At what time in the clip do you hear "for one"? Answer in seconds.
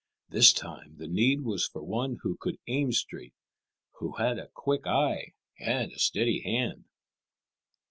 1.67-2.17